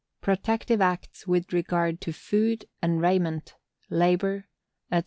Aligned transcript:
PROTECTIVE 0.21 0.81
ACTS 0.81 1.27
WITH 1.27 1.53
REGARD 1.53 2.01
TO 2.01 2.11
FOOD 2.11 2.65
AND 2.81 3.01
RAIMENT, 3.01 3.53
LABOR, 3.91 4.47
ETC. 4.91 4.99